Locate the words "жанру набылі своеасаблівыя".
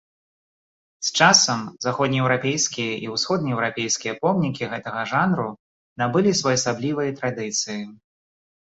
5.15-7.11